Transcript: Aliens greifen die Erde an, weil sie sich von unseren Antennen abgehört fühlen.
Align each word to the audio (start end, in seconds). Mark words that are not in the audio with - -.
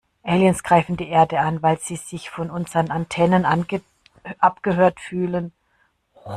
Aliens 0.23 0.63
greifen 0.63 0.97
die 0.97 1.09
Erde 1.09 1.39
an, 1.39 1.61
weil 1.61 1.77
sie 1.77 1.95
sich 1.95 2.31
von 2.31 2.49
unseren 2.49 2.89
Antennen 2.89 3.45
abgehört 4.39 4.99
fühlen. 4.99 5.53